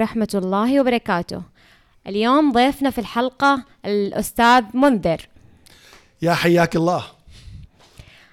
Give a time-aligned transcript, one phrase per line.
[0.00, 1.42] ورحمة الله وبركاته.
[2.06, 5.28] اليوم ضيفنا في الحلقة الأستاذ منذر.
[6.22, 7.04] يا حياك الله.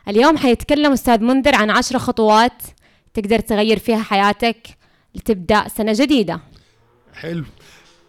[0.07, 2.63] اليوم حيتكلم أستاذ منذر عن عشر خطوات
[3.13, 4.67] تقدر تغير فيها حياتك
[5.15, 6.39] لتبدأ سنة جديدة.
[7.13, 7.45] حلو.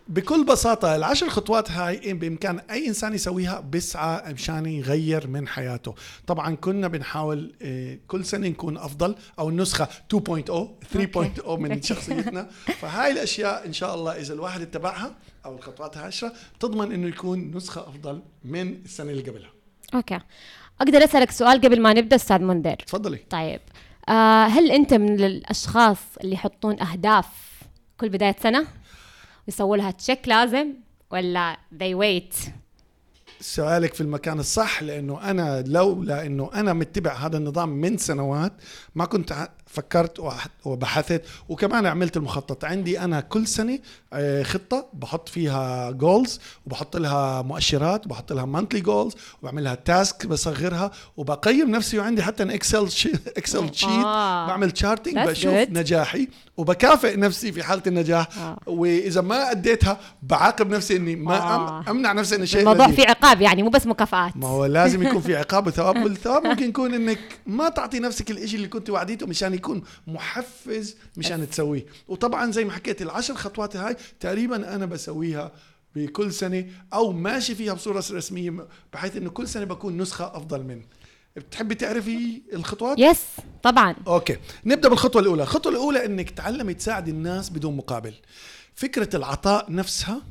[0.09, 5.95] بكل بساطة العشر خطوات هاي بإمكان أي إنسان يسويها بيسعى مشان يغير من حياته.
[6.27, 12.49] طبعا كنا بنحاول آه، كل سنة نكون أفضل أو النسخة 2.0 3.0 من شخصيتنا.
[12.81, 17.81] فهاي الأشياء إن شاء الله إذا الواحد اتبعها أو الخطوات العشرة تضمن إنه يكون نسخة
[17.81, 19.51] أفضل من السنة اللي قبلها.
[19.95, 20.21] okay.
[20.81, 23.19] أقدر أسألك سؤال قبل ما نبدأ أستاذ منذر تفضلي.
[23.31, 23.61] طيب.
[24.09, 27.27] آه هل أنت من الأشخاص اللي يحطون أهداف
[28.01, 28.78] كل بداية سنة؟
[29.49, 30.75] ويسووا لها check list
[31.11, 32.51] ولا they wait
[33.41, 38.53] سؤالك في المكان الصح لأنه أنا لولا انه أنا متبع هذا النظام من سنوات
[38.95, 40.21] ما كنت فكرت
[40.65, 43.79] وبحثت وكمان عملت المخطط عندي أنا كل سنة
[44.13, 50.91] آه، خطة بحط فيها goals وبحط لها مؤشرات وبحط لها monthly goals وبعملها task بصغرها
[51.17, 53.89] وبقيم نفسي وعندي حتى Excel شي Excel sheet.
[54.49, 55.71] بعمل charting بشوف good.
[55.71, 58.59] نجاحي وبكافئ نفسي في حالة النجاح آه.
[58.67, 61.85] وإذا ما أديتها بعاقب نفسي إني ما آه.
[61.89, 62.97] أمنع نفسي ان شيء الموضوع لذيذ.
[62.97, 64.37] فيه عقاب يعني مو بس مكافآت.
[64.37, 65.97] ما هو لازم يكون في عقاب وثواب.
[66.05, 71.51] والثواب ممكن يكون إنك ما تعطي نفسك الإشي اللي كنت وعديته مشان يكون محفز مشان
[71.51, 71.87] تسويه.
[72.09, 75.53] وطبعا زي ما حكيت العشر خطوات هاي تقريبا أنا بسويها
[75.95, 80.83] بكل سنة أو ماشي فيها بصورة رسمية بحيث إنه كل سنة بكون نسخة أفضل من.
[81.37, 83.23] بتحبي تعرفي الخطوات؟ yes
[83.63, 83.95] طبعا.
[84.07, 85.43] okay نبدأ بالخطوة الأولى.
[85.43, 88.15] الخطوة الأولى إنك تعلمي تساعدي الناس بدون مقابل.
[88.75, 90.23] فكرة العطاء نفسها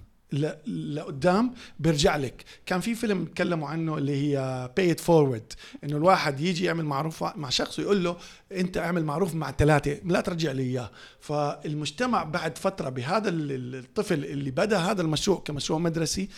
[0.67, 2.44] لقدام بيرجع لك.
[2.66, 7.23] كان في فيلم تكلموا عنه اللي هي Pay It Forward إنه الواحد يجي يعمل معروف
[7.23, 8.17] مع شخص ويقول له
[8.52, 10.92] انت اعمل معروف مع ثلاثة لا ترجع لي اياه.
[11.20, 16.30] فالمجتمع بعد فترة بهذا ال- ال- الطفل اللي بدأ هذا المشروع كمشروع مدرسي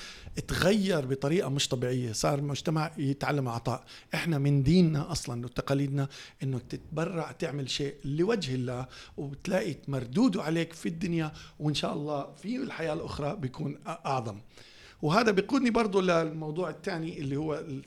[0.48, 2.12] تغير بطريقة مش طبيعية.
[2.12, 6.08] صار المجتمع يتعلم العطاء إحنا من ديننا أصلا وتقاليدنا
[6.44, 12.56] انك تتبرع تعمل شيء لوجه الله وبتلاقي مردوده عليك في الدنيا وإن شاء الله في
[12.56, 14.38] الحياة الأخرى بيكون أعظم.
[15.02, 17.84] وهذا بيقودني برضو للموضوع الثاني اللي هو ال-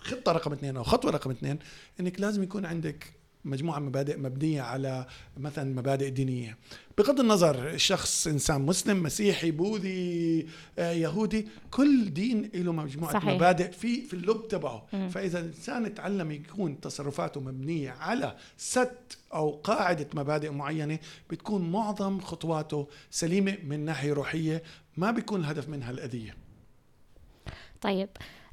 [0.00, 1.58] الخطه رقم اثنين أو خطوة رقم اثنين
[2.00, 3.17] إنك لازم يكون عندك
[3.48, 6.56] مجموعة مبادئ مبنية على مثلا مبادئ دينية.
[6.98, 10.46] بغض النظر الشخص إنسان مسلم مسيحي بوذي
[10.78, 13.34] آه، يهودي كل دين له مجموعة صحيح.
[13.34, 14.86] مبادئ في في اللب تبعه.
[15.08, 20.98] فإذا الإنسان تعلم يكون تصرفاته مبنية على ست أو قاعدة مبادئ معينة
[21.30, 24.62] بتكون معظم خطواته سليمة من ناحية روحية
[24.96, 26.36] ما بيكون الهدف منها الأذية.
[27.80, 28.08] طيب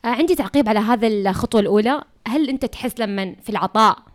[0.05, 2.03] آه عندي تعقيب على هذا الخطوة الأولى.
[2.27, 4.14] هل أنت تحس لما في العطاء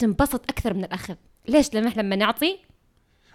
[0.00, 1.14] تنبسط أكثر من الأخذ
[1.48, 2.58] ليش؟ لما إحنا لما نعطي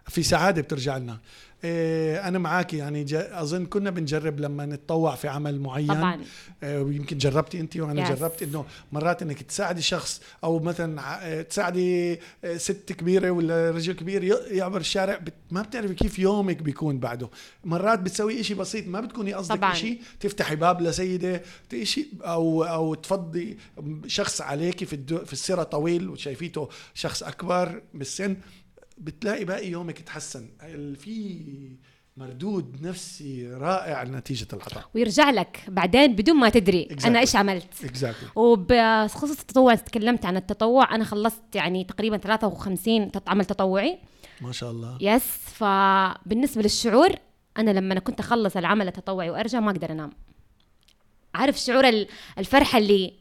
[0.07, 1.19] في سعادة بترجع لنا.
[1.63, 5.87] إيه أنا معك يعني أظن كنا بنجرب لما نتطوع في عمل معين.
[5.87, 6.21] طبعا.
[6.63, 8.11] إيه ويمكن جربتي أنت وأنا Yes.
[8.11, 12.19] جربت إنه مرات إنك تساعدي شخص أو مثلا إيه، تساعدي إيه،
[12.57, 15.19] ست كبيرة ولا رجل كبير يعبر الشارع
[15.51, 17.29] ما بتعرفي كيف يومك بيكون بعده.
[17.63, 19.63] مرات بتسوي إشي بسيط ما بتكوني قصدك.
[19.63, 21.41] إشي تفتحي باب لسيدة
[21.73, 23.57] إشي أو أو تفضي
[24.07, 28.37] شخص عليكي في الدو في السيرة طويل وشايفيته شخص أكبر بالسن.
[28.97, 30.49] بتلاقي باقي يومك تحسن
[30.99, 31.41] في
[32.17, 34.83] مردود نفسي رائع نتيجة العطاء.
[34.95, 37.05] ويرجع لك بعدين بدون ما تدري Exactly.
[37.05, 37.83] أنا إيش عملت.
[37.83, 43.99] اكزاكتلي وبخصوص التطوع تكلمت عن التطوع أنا خلصت يعني تقريبا 53 تط- عمل تطوعي.
[44.41, 44.97] ما شاء الله.
[45.01, 47.09] يس فبالنسبة للشعور
[47.57, 50.09] أنا لما أنا كنت أخلص العمل التطوعي وأرجع ما أقدر أنام.
[51.35, 52.07] عارف شعور ال-
[52.37, 53.13] الفرحة اللي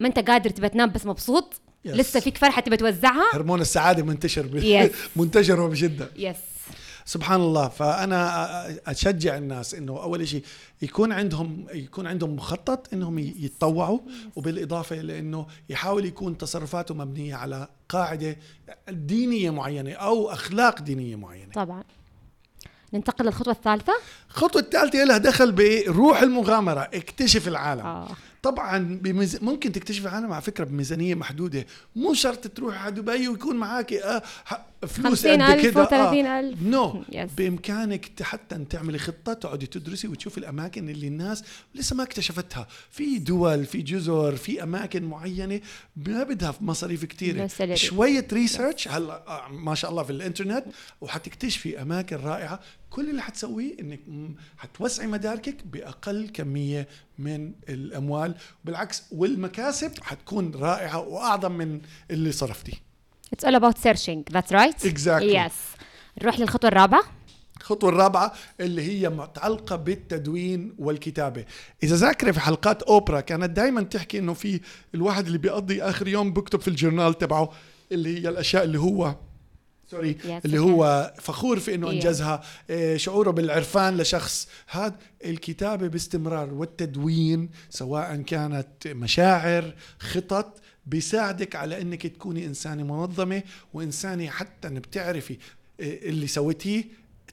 [0.00, 1.90] ما أنت قادر تبى تنام بس مبسوط؟ Yes.
[1.90, 4.60] لسه فيك فرحة تبى توزعها؟ هرمون السعادة منتشر ب...
[4.60, 4.94] Yes.
[5.20, 6.36] منتشر وبشده يس
[7.08, 7.68] سبحان الله.
[7.68, 10.44] فأنا أشجع الناس إنه أول شيء
[10.82, 13.98] يكون عندهم يكون عندهم مخطط إنهم يتطوعوا
[14.36, 18.36] وبالإضافة لأنه يحاول يكون تصرفاته مبنية على قاعدة
[18.88, 21.52] دينية معينة أو أخلاق دينية معينة.
[21.52, 21.84] طبعا.
[22.94, 23.92] ننتقل للخطوة الثالثة؟
[24.30, 27.86] الخطوة الثالثة لها دخل بروح المغامرة اكتشف العالم.
[27.86, 28.08] آه.
[28.42, 29.42] طبعا بميز...
[29.42, 31.66] ممكن تكتشف العالم على فكرة بميزانية محدودة.
[31.96, 34.22] مو شرط تروح على دبي ويكون معك آه
[34.86, 35.84] فلوس قد 50,000 كده.
[35.86, 36.56] و30,000.
[36.62, 37.16] نو Yes.
[37.36, 41.44] بإمكانك حتى تعملي خطة تقعدي تدرسي وتشوفي الأماكن اللي الناس
[41.74, 42.66] لسه ما اكتشفتها.
[42.90, 45.60] في دول في جزر في أماكن معينة
[45.96, 50.64] ما بدها مصاريف كثيره مثل- شوية ريسيرش هلا آه، ما شاء الله في الإنترنت
[51.00, 54.00] وحتكتشفي أماكن رائعة كل اللي حتسويه إنك
[54.56, 56.88] حتوسعي مداركك بأقل كمية
[57.18, 58.34] من الأموال.
[58.64, 61.80] بالعكس والمكاسب حتكون رائعة وأعظم من
[62.10, 62.88] اللي صرفتيه.
[63.36, 64.24] It's all about searching.
[64.32, 64.84] That's right?
[64.84, 65.34] Exactly.
[65.34, 65.52] yes.
[66.22, 67.02] نروح للخطوة الرابعة.
[67.60, 71.44] الخطوة الرابعة اللي هي متعلقة بالتدوين والكتابة.
[71.82, 74.60] إذا ذاكرة في حلقات أوبرا كانت دائما تحكي إنه في
[74.94, 77.52] الواحد اللي بيقضي آخر يوم بكتب في الجورنال تبعه
[77.92, 79.14] اللي هي الأشياء اللي هو
[79.90, 80.58] سوري اللي.
[80.58, 81.90] هو فخور في إنه Yeah.
[81.90, 91.80] أنجزها إيه، شعوره بالعرفان لشخص هذا الكتابة باستمرار والتدوين سواء كانت مشاعر خطط بيساعدك على
[91.82, 93.42] إنك تكوني إنسانة منظمة
[93.74, 95.36] وإنسانة حتى بتعرفي
[95.80, 96.84] إيه، اللي سويتيه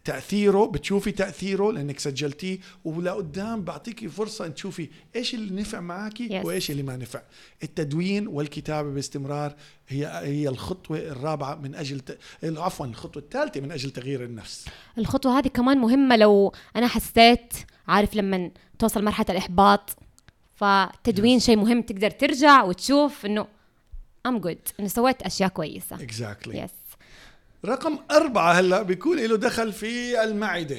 [0.04, 6.32] تأثيره بتشوفي تأثيره لأنك سجلتيه ولقدام بعطيكي فرصة إن تشوفي إيش اللي نفع معك Yes.
[6.46, 7.22] وإيش اللي ما نفع.
[7.64, 9.56] التدوين والكتابة باستمرار
[9.88, 12.18] هي هي الخطوة الرابعة من أجل ت...
[12.44, 14.66] عفوا الخطوة الثالثة من أجل تغيير النفس.
[14.98, 17.54] الخطوة هذه كمان مهمة لو أنا حسيت
[17.88, 19.96] عارف لما توصل مرحلة الإحباط
[20.56, 23.48] فتدوين شيء مهم تقدر ترجع وتشوف إنه
[24.28, 25.96] I'm good إنه سويت أشياء كويسة.
[25.96, 26.70] exactly yes
[27.66, 30.78] رقم أربعة هلا بيكون له دخل في المعدة.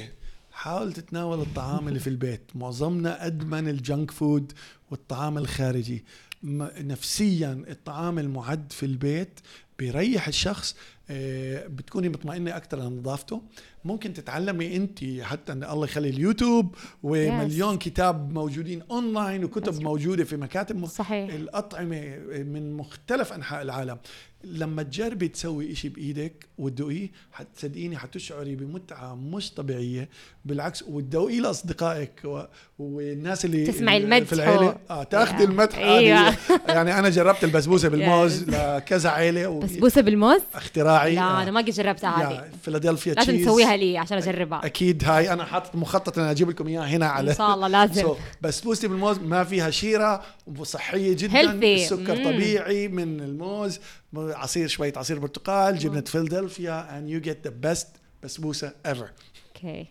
[0.51, 2.41] حاول تتناول الطعام اللي في البيت.
[2.55, 4.51] معظمنا أدمن ال junk food
[4.91, 6.05] والطعام الخارجي.
[6.43, 9.39] نفسيا الطعام المعد في البيت
[9.79, 10.75] بيريح الشخص
[11.09, 13.41] آه، بتكوني مطمئنة أكثر لنظافته
[13.87, 19.83] ممكن تتعلمي أنت حتى أن الله يخلي اليوتيوب ومليون كتاب موجودين أونلاين وكتب right.
[19.83, 23.97] موجودة في مكاتب صحيح الأطعمة من مختلف أنحاء العالم
[24.43, 30.09] لما تجربي تسوي إشي بإيدك وتدوقيه حتصدقيني حتشعري بمتعة مش طبيعية
[30.45, 32.41] بالعكس وتدوقيه لأصدقائك و...
[32.79, 35.49] والناس اللي تسمعي المدح في العيلة و- آه تاخذي Yeah.
[35.49, 35.77] المدح.
[35.79, 36.37] هذه.
[36.67, 39.59] يعني أنا جربت البسبوسة بالموز لكذا عيلة و...
[39.59, 43.45] بسبوسة بالموز اختراعي لا أنا ما قد جربتها هذه يا فيلادلفيا لازم cheese.
[43.45, 44.65] تسويها لي عشان أجربها.
[44.65, 48.07] أكيد هاي أنا حاطط مخطط ان أجيب لكم إياها هنا على إن شاء الله لازم.
[48.07, 50.23] So, بسبوسه بالموز ما فيها شيرة
[50.57, 51.41] وصحيه جدا.
[51.41, 51.63] Healthy.
[51.63, 52.23] السكر مم.
[52.23, 53.79] طبيعي من الموز.
[54.13, 57.87] عصير شوية عصير برتقال جبنة فيلادلفيا and you get the best
[58.23, 59.07] بسبوسة ever.
[59.55, 59.87] okay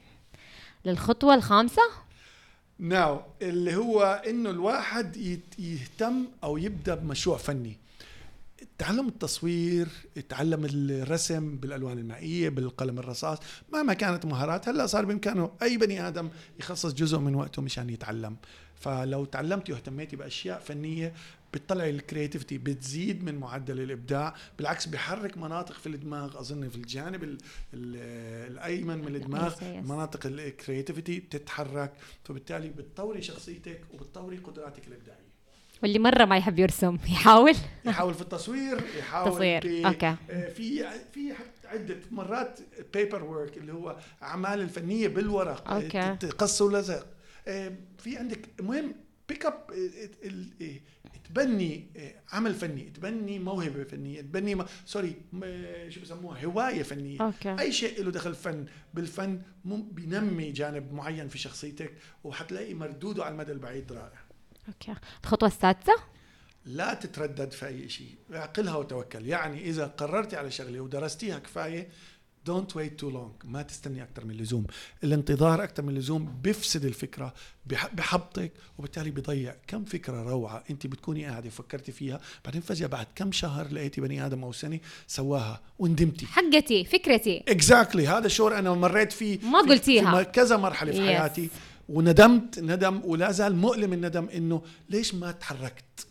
[0.85, 1.83] للخطوة الخامسة؟
[2.79, 5.17] now اللي هو إنه الواحد
[5.59, 7.77] يهتم أو يبدأ بمشروع فني.
[8.79, 9.89] تعلم التصوير
[10.29, 13.39] تعلم الرسم بالألوان المائية بالقلم الرصاص
[13.73, 16.29] مهما كانت مهارات هلأ صار بإمكانه أي بني آدم
[16.61, 18.37] يخصص جزء من وقته مشان يتعلم
[18.75, 21.15] فلو تعلمتي واهتميتي بأشياء فنية
[21.55, 27.25] بتطلعي ال creativity بتزيد من معدل الإبداع بالعكس بيحرك مناطق في الدماغ أظن في الجانب
[27.25, 27.39] ال
[27.75, 27.97] ال
[28.53, 29.55] الأيمن من الدماغ.
[29.83, 31.93] مناطق ال creativity بتتحرك
[32.25, 35.27] فبالتالي بتطوري شخصيتك وبتطوري قدراتك الإبداعية
[35.83, 40.07] واللي مرة ما يحب يرسم يحاول يحاول في التصوير يحاول تصوير، في okay.
[40.31, 41.33] آه، في في
[41.65, 42.61] عدة مرات
[42.95, 46.17] paper work اللي هو أعمال الفنية بالورق آه، okay.
[46.29, 47.07] تقص ولزق
[47.49, 48.95] آه، في عندك المهم
[49.29, 49.67] pick up
[51.29, 57.21] تبني آه، عمل فني تبني موهبة فنية تبني م- sorry م- شو بسموها هواية فنية
[57.21, 57.57] okay.
[57.61, 61.93] أي شيء له دخل فن بالفن بينمي جانب معين في شخصيتك
[62.25, 64.26] وحتلاقي مردوده على المدى البعيد رائع
[64.69, 64.95] okay
[65.25, 65.93] الخطوة السادسة؟
[66.65, 68.15] لا تتردد في أي شيء.
[68.35, 69.27] اعقلها وتوكل.
[69.27, 71.89] يعني إذا قررتي على شغله ودرستيها كفاية
[72.47, 73.45] don't wait too long.
[73.47, 74.67] ما تستني أكثر من اللزوم.
[75.05, 77.35] الانتظار أكثر من اللزوم بيفسد الفكرة
[77.67, 79.55] بح- بحبطك وبالتالي بيضيع.
[79.67, 84.27] كم فكرة روعة أنت بتكوني قاعدة فكرتي فيها بعدين فجأة بعد كم شهر لقيتي بني
[84.27, 86.27] آدم أو سنة سواها وندمتي.
[86.27, 87.45] حقتي فكرتي.
[87.49, 90.25] exactly هذا الشعور أنا مريت فيه ما قلتيها.
[90.25, 91.01] في كذا مرحلة في Yes.
[91.01, 91.49] حياتي.
[91.89, 96.07] وندمت ندم ولا زال مؤلم الندم إنه ليش ما تحركت؟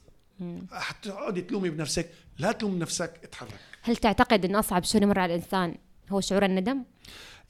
[0.71, 3.59] حتقعدي تلومي بنفسك لا تلوم نفسك اتحرك.
[3.81, 5.75] هل تعتقد انه أصعب شيء يمر على الإنسان
[6.09, 6.83] هو شعور الندم؟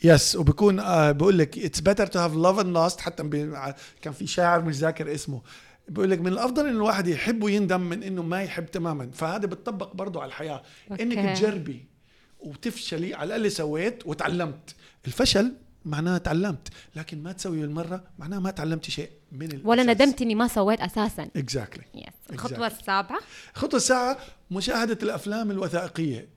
[0.03, 3.23] yes وبكون آه بقول لك it's better to have loved and lost حتى
[4.01, 5.41] كان في شاعر مش ذاكر اسمه.
[5.87, 9.11] بقول لك من الأفضل إن الواحد يحب ويندم من إنه ما يحب تماما.
[9.13, 10.63] فهذا بتطبق برضه على الحياة.
[10.91, 11.03] okay.
[11.03, 11.85] انك تجربي
[12.39, 14.75] وتفشلي على الاقل سويت وتعلمت.
[15.07, 15.53] الفشل
[15.85, 19.65] معناه تعلمت لكن ما تسوي بالمرة معناه ما تعلمتي شيء من الأساس.
[19.65, 21.27] ولا ندمت إني ما سويت أساسا.
[21.35, 23.19] exactly yes الخطوه السابعة.
[23.53, 24.17] خطوة السابعة
[24.51, 26.35] مشاهدة الأفلام الوثائقية.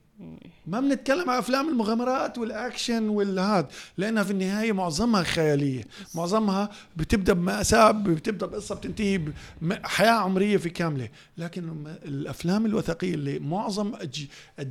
[0.67, 5.83] ما بنتكلم عن أفلام المغامرات والأكشن والهاد لأنها في النهاية معظمها خيالية.
[6.15, 9.21] معظمها بتبدأ بمأساة بتبدأ بقصة بتنتهي
[9.61, 11.09] بحياة عمرية في كاملة.
[11.37, 14.61] لكن الأفلام الوثائقية اللي معظم أج-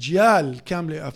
[0.67, 1.15] كاملة أف-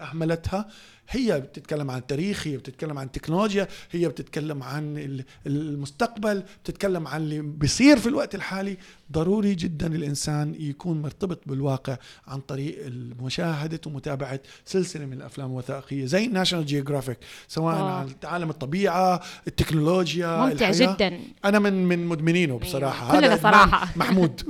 [0.00, 0.68] أهملتها
[1.10, 7.20] هي بتتكلم عن التاريخ هي بتتكلم عن التكنولوجيا هي بتتكلم عن ال- المستقبل بتتكلم عن
[7.20, 8.76] اللي بيصير في الوقت الحالي
[9.12, 11.96] ضروري جدا الإنسان يكون مرتبط بالواقع
[12.26, 12.78] عن طريق
[13.22, 17.18] مشاهدة ومتابعة سلسلة من الأفلام الوثائقية زي ناشونال جيوغرافيك
[17.48, 17.84] سواء wow.
[17.86, 20.94] عن عالم الطبيعة التكنولوجيا ممتع الحياة.
[20.96, 23.20] جدا أنا من من مدمنينه بصراحة أيوة.
[23.20, 23.88] كلنا هذا صراحة.
[23.98, 24.42] محمود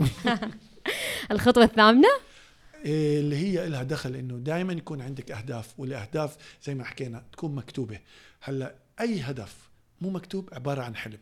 [1.32, 2.08] الخطوة الثامنة
[2.87, 7.99] اللي هي لها دخل إنه دائما يكون عندك أهداف والأهداف زي ما حكينا تكون مكتوبة
[8.40, 9.55] هلأ أي هدف
[10.00, 11.19] مو مكتوب عبارة عن حلم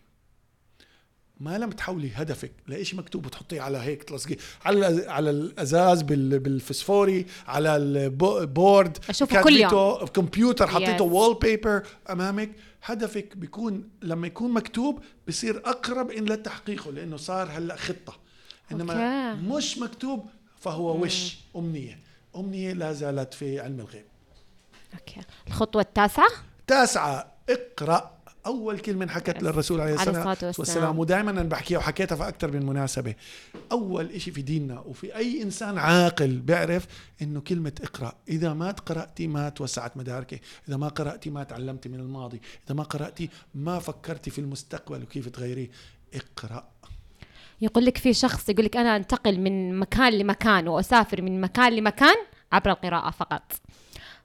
[1.40, 7.26] ما لم تحولي هدفك لإشي مكتوب وتحطيه على هيك تلصقيه على على الأزاز بال- بالفسفوري
[7.46, 10.06] على ال board أشوفه كل يوم.
[10.06, 11.12] كمبيوتر حطيته Yes.
[11.12, 12.50] wallpaper أمامك
[12.82, 18.16] هدفك بيكون لما يكون مكتوب بصير أقرب ان لتحقيقه لأنه صار هلأ خطة
[18.72, 18.92] إنما
[19.32, 19.42] okay.
[19.42, 20.26] مش مكتوب
[20.64, 21.98] فهو وش؟ أمنية.
[22.36, 24.04] أمنية لا زالت في علم الغيب.
[24.94, 25.20] okay.
[25.46, 26.28] الخطوة التاسعة؟
[26.66, 27.32] تاسعة.
[27.50, 28.14] اقرأ.
[28.46, 30.54] أول كلمة انحكت للرسول عليه الصلاة والسلام.
[30.58, 30.98] والسلام.
[30.98, 33.14] ودائما أنا بحكيها وحكيتها في أكثر من مناسبة.
[33.72, 36.86] أول إشي في ديننا وفي أي إنسان عاقل بيعرف
[37.22, 38.14] إنه كلمة اقرأ.
[38.28, 40.40] إذا ما قرأتي ما توسعت مداركي.
[40.68, 42.40] إذا ما قرأتي ما تعلمتي من الماضي.
[42.66, 45.70] إذا ما قرأتي ما فكرتي في المستقبل وكيف تغيريه
[46.14, 46.68] اقرأ.
[47.64, 52.14] يقول لك في شخص يقول لك أنا أنتقل من مكان لمكان وأسافر من مكان لمكان
[52.52, 53.52] عبر القراءة فقط.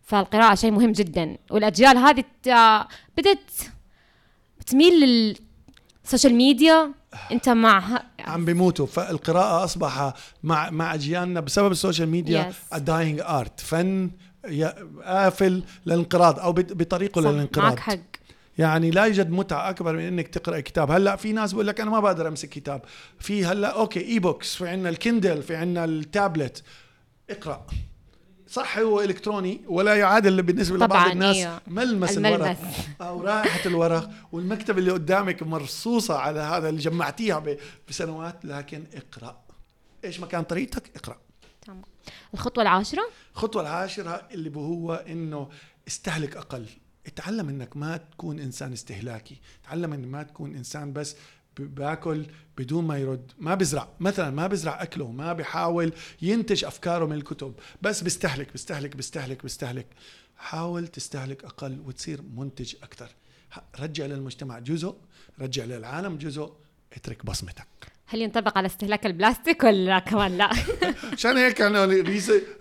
[0.02, 1.38] فالقراءة شيء مهم جدا.
[1.52, 2.24] والأجيال هذه
[3.18, 3.72] بدت
[4.68, 4.94] تميل
[6.04, 6.92] لل social media.
[7.32, 8.86] أنت مع عم بيموتوا.
[8.86, 12.52] فالقراءة أصبح مع مع أجيالنا بسبب ال social media.
[12.78, 14.12] dying art فن
[15.06, 18.19] قافل للانقراض بط- بطريقه للانقراض معك حق.
[18.60, 20.92] يعني لا يوجد متعة أكبر من إنك تقرأ كتاب.
[20.92, 22.82] هلأ في ناس بقول لك أنا ما بقدر أمسك كتاب.
[23.20, 26.64] في هلأ okay e-books في عنا الكندل في عنا التابلت.
[27.30, 27.68] اقرأ.
[28.48, 31.62] صح هو إلكتروني ولا يعادل بالنسبة لبعض طبعاً، الناس إيوه.
[31.68, 32.42] ملمس, الملمس.
[32.42, 32.58] الورق
[33.02, 34.10] أو رائحة الورق.
[34.32, 37.44] والمكتب اللي قدامك مرصوصة على هذا اللي جمعتيها
[37.90, 38.46] بسنوات.
[38.46, 39.42] لكن اقرأ.
[40.06, 41.18] إيش ما كان طريقتك؟ اقرأ.
[41.62, 41.82] تمام.
[42.34, 43.04] الخطوة العاشرة؟
[43.36, 45.50] الخطوة العاشرة اللي هو إنه
[45.88, 46.66] استهلك أقل.
[47.10, 49.38] اتعلم إنك ما تكون إنسان استهلاكي.
[49.64, 51.16] تعلم انك ما تكون إنسان بس
[51.60, 52.26] باكل
[52.58, 53.32] بدون ما يرد.
[53.38, 53.90] ما بزرع.
[54.00, 57.54] مثلا ما بزرع أكله ما بحاول ينتج أفكاره من الكتب.
[57.82, 59.88] بس بيستهلك بيستهلك بيستهلك بيستهلك
[60.38, 63.10] حاول تستهلك أقل وتصير منتج أكثر.
[63.80, 64.96] رجع للمجتمع جزء
[65.40, 66.54] رجع للعالم جزء
[66.94, 67.68] اترك بصمتك.
[68.12, 70.50] هل ينطبق على استهلاك البلاستيك ولا كمان لا؟
[71.14, 71.86] عشان هيك أنا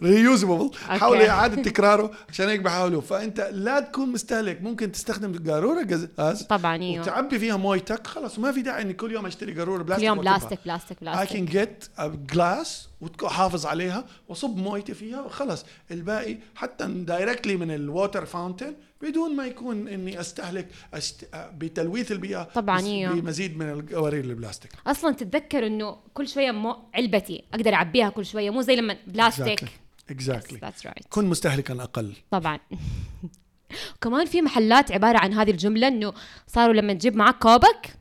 [0.03, 1.23] ريوزبل حاول.
[1.23, 2.11] إعادة تكراره.
[2.29, 3.01] عشان هيك بحاولوا.
[3.01, 4.63] فأنت لا تكون مستهلك.
[4.63, 7.03] ممكن تستخدم قارورة غاز طبعا أيوه.
[7.03, 10.19] وتعبي فيها مويتك خلاص ما في داعي إني كل يوم أشتري قارورة كل بلاستيك يوم
[10.19, 10.39] وأكبها.
[10.39, 11.51] بلاستيك بلاستيك I بلاستيك.
[11.51, 12.69] can get a glass
[13.01, 15.65] وحافظ عليها واصب مويتي فيها وخلص.
[15.91, 21.29] الباقي حتى دايركتلي من الووتر فاونتن بدون ما يكون إني أستهلك أست...
[21.35, 23.13] بتلويث البيئة طبعاً، إيوه.
[23.15, 24.73] بمزيد من القوارير البلاستيك.
[24.87, 29.65] أصلا تتذكر إنه كل شوية مو علبتي أقدر أعبيها كل شوية مو زي لما بلاستيك.
[30.11, 31.09] exactly That's right.
[31.09, 32.13] كن مستهلكا أقل.
[32.31, 32.59] طبعا.
[34.03, 36.13] كمان في محلات عبارة عن هذه الجملة إنه
[36.47, 37.98] صاروا لما تجيب معك كوبك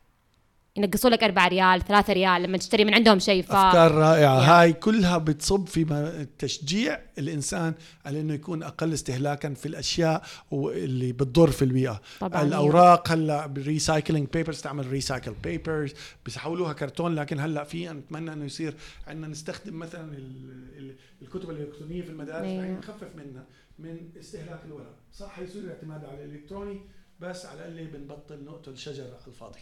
[0.78, 4.40] ينقصوا لك 4 ريال 3 ريال لما تشتري من عندهم شيء ف أفكار رائعة.
[4.46, 4.50] Yeah.
[4.50, 7.74] هاي كلها بتصب في تشجيع الإنسان
[8.06, 12.02] على إنه يكون أقل استهلاكا في الأشياء اللي بتضر في البيئة.
[12.20, 15.94] طبعاً، الأوراق هلأ بال recycling papers تعمل recycle papers
[16.26, 18.74] بيحولوها كرتون لكن هلأ في نتمنى إنه يصير
[19.08, 22.42] عندنا نستخدم مثلا ال- ال- الكتب الإلكترونية في المدارس.
[22.48, 23.44] بحيث نخفف منها
[23.80, 24.96] من استهلاك الورق.
[25.14, 26.80] صح يصير الاعتماد على الإلكتروني
[27.20, 29.60] بس على اللي بنبطل نقتل شجر على الفاضي.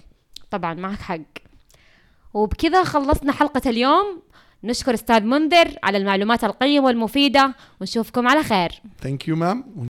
[0.58, 1.20] طبعا معك حق.
[2.34, 4.22] وبكذا خلصنا حلقة اليوم.
[4.64, 7.56] نشكر أستاذ منذر على المعلومات القيمة والمفيدة.
[7.82, 8.72] ونشوفكم على خير.
[9.02, 9.88] ثانك يو مام